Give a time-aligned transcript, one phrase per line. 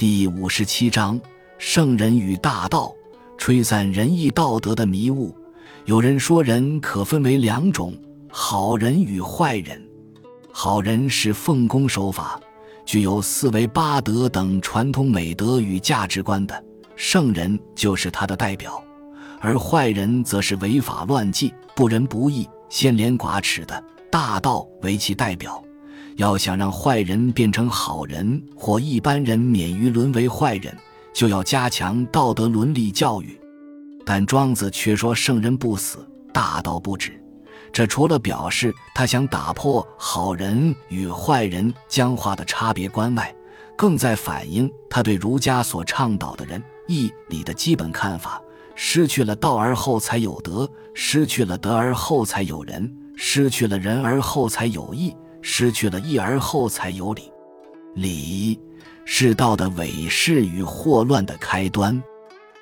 [0.00, 1.20] 第五十七章：
[1.58, 2.90] 圣人与大道，
[3.36, 5.36] 吹散仁义道德的迷雾。
[5.84, 7.94] 有人说，人可分为两种：
[8.32, 9.78] 好人与坏人。
[10.50, 12.40] 好人是奉公守法，
[12.86, 16.64] 具有四维八德等传统美德与价值观的，
[16.96, 18.82] 圣人就是他的代表；
[19.38, 25.62] 而坏人则是违法乱纪、不仁不义、先廉寡耻的，大道为其代表。
[26.16, 30.76] 要想让坏人变成好人，或一般人免于沦为坏人，
[31.12, 33.38] 就要加强道德伦理教育。
[34.04, 35.98] 但庄子却说：“圣人不死，
[36.32, 37.12] 大道不止。”
[37.72, 43.32] 这除了表示他想打破好人与坏人僵化的差别观外，
[43.76, 48.42] 更在反映他对儒家所倡导的仁义礼的基本看法：
[48.74, 57.30] 失去了道而后才有德，失去了德而后才有仁，失去了仁而后才有义，失去了义而后才有礼。
[57.94, 58.60] 礼
[59.04, 62.00] 是道的伪饰与祸乱的开端。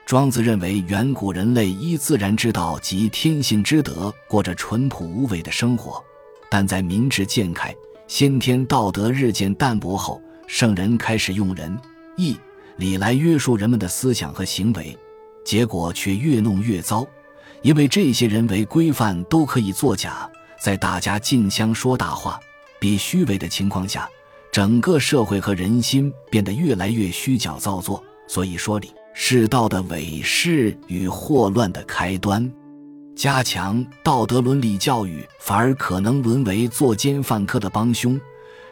[0.06, 6.02] 庄子认为，远古人类依自然之道及天性之德，过着淳朴无为的生活。
[6.48, 11.78] 但在民智渐开、先天道德日渐淡薄后，圣人开始用仁、
[12.16, 12.38] 义、
[12.78, 14.96] 礼来约束人们的思想和行为，
[15.44, 17.06] 结果却越弄越糟。
[17.60, 20.26] 因为这些人为规范都可以作假，
[20.58, 22.40] 在大家竞相说大话、
[22.78, 24.08] 比虚伪的情况下，
[24.52, 28.02] 整个社会和人心变得越来越虚假造作。
[28.26, 28.90] 所以说理。
[29.20, 32.48] 是道的伪饰与祸乱的开端，
[33.16, 38.18] 加强道德伦理教育，反而可能沦为作奸犯科的帮凶，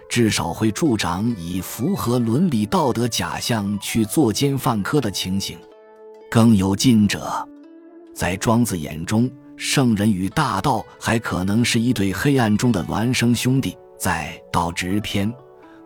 [0.08, 5.58] 至少会助长以符合伦理道德假象去作奸犯科的情形。
[6.30, 7.44] 更有近者，
[8.14, 13.76] 在庄子眼中，圣人与大道还可能是一对黑暗中的孪生兄弟。
[13.98, 15.32] 在《道直篇》。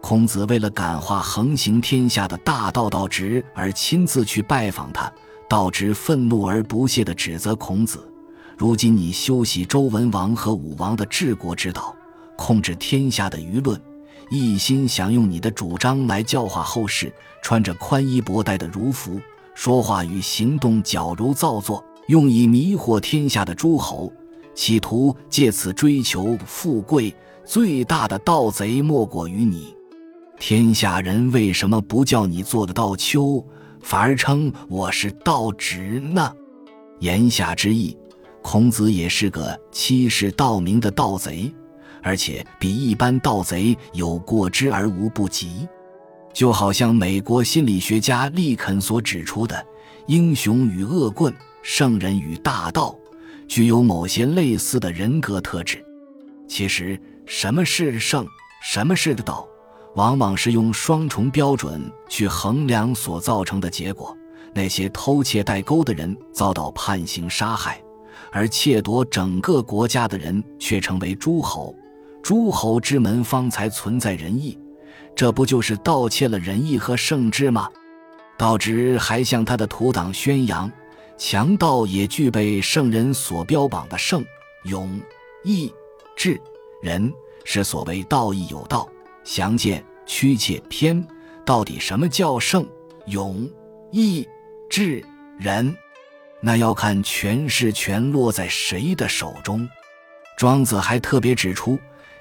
[0.02, 5.12] 孔子为了感化横行天下的大道道直而亲自去拜访他，
[5.48, 8.10] 道直愤怒而不屑地指责孔子
[8.56, 11.94] ：“如今你修习周文王和武王的治国之道，
[12.36, 13.78] 控制天下的舆论，
[14.30, 17.12] 一心想用你的主张来教化后世，
[17.42, 19.20] 穿着宽衣博带的儒服，
[19.54, 24.10] 说话与行动矫揉造作，用以迷惑天下的诸侯，
[24.54, 27.14] 企图借此追求富贵。
[27.44, 29.74] 最大的盗贼莫过于你。”
[30.38, 33.44] 天下人为什么不叫你做的道丘，
[33.80, 36.32] 反而称我是道直呢？
[37.00, 37.96] 言下之意，
[38.40, 41.52] 孔子也是个欺世盗名的盗贼，
[42.02, 45.68] 而且比一般盗贼有过之而无不及。
[46.32, 49.66] 就好像美国心理学家利肯所指出的，
[50.06, 52.96] 英雄与恶棍、圣人与大盗，
[53.46, 55.84] 具有某些类似的人格特质。
[56.48, 56.98] 其实，
[57.32, 58.26] 什么是圣，
[58.60, 59.46] 什么是的道？
[59.94, 64.16] 往往是用双重标准去衡量所造成的结果。
[64.52, 67.80] 那些偷窃代沟的人遭到判刑杀害，
[68.32, 71.72] 而窃夺整个国家的人却成为诸侯。
[72.20, 74.58] 诸侯之门方才存在仁义，
[75.14, 77.68] 这不就是盗窃了仁义和圣智吗？
[78.36, 80.68] 道直还向他的徒党宣扬，
[81.16, 84.24] 强盗也具备圣人所标榜的圣、
[84.64, 85.00] 勇、
[85.44, 85.72] 义、
[86.16, 86.40] 智、
[86.80, 87.12] 人，
[87.44, 88.88] 是所谓道义有道。
[89.22, 91.02] 详见《屈切篇》，
[91.44, 92.66] 到底什么叫圣、
[93.06, 93.48] 勇、
[93.92, 94.26] 义、
[94.68, 95.04] 智、
[95.38, 95.76] 仁？
[96.40, 99.68] 那要看权势全落在谁的手中。
[100.38, 101.78] 庄子还特别指出，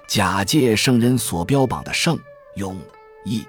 [0.08, 2.20] 假借圣人所标榜的圣、
[2.56, 2.78] 勇、
[3.24, 3.46] 义、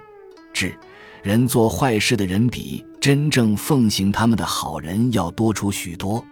[0.53, 0.73] 智、
[1.21, 6.23] 仁做坏事的人，比真正奉行他们的好人要多出许多。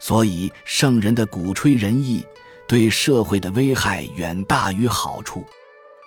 [0.00, 2.24] 所以，圣人的鼓吹仁义，
[2.68, 5.42] 对社会的危害远大于好处。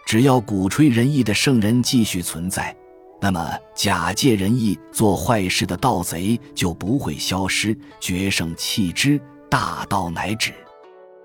[0.06, 2.76] 只要鼓吹仁义的圣人继续存在，
[3.20, 10.54] 那么假借仁义做坏事的盗贼就不会消失，决胜弃之，大道乃止。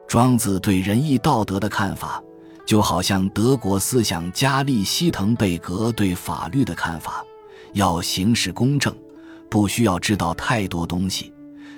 [0.08, 2.22] 庄子对仁义道德的看法，
[2.64, 7.22] 就好像德国思想家利希滕贝格对法律的看法：
[7.74, 8.94] 要行事公正，
[9.50, 11.30] 不需要知道太多东西；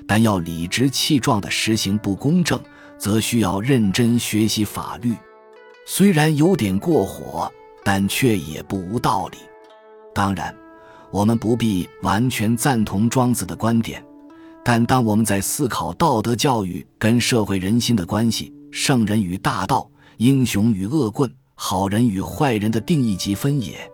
[0.06, 2.60] 但要理直气壮地实行不公正，
[2.98, 5.14] 则需要认真学习法律。
[5.86, 7.50] 虽然有点过火，
[7.84, 9.38] 但却也不无道理。
[10.14, 10.54] 当然，
[11.10, 14.04] 我们不必完全赞同庄子的观点，
[14.64, 23.90] 但当我们在思考道德教育跟社会人心的关系、圣人与大道、英雄与恶棍、好人与坏人的定义及分野，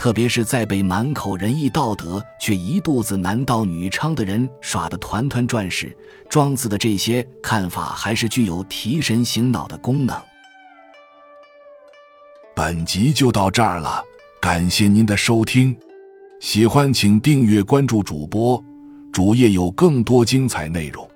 [0.00, 5.94] 特别是在被满口仁义道德却一肚子男盗女娼的人耍得团团转时，
[6.26, 10.18] 庄子的这些看法还是具有提神醒脑的功能。
[12.56, 14.02] 本集就到这儿了，
[14.40, 15.76] 感谢您的收听。
[16.40, 18.64] 喜欢请订阅关注主播，
[19.12, 21.09] 主页有更多精彩内容。